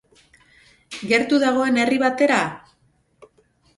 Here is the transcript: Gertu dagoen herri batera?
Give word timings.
Gertu 1.11 1.39
dagoen 1.45 1.79
herri 1.83 1.99
batera? 2.07 2.41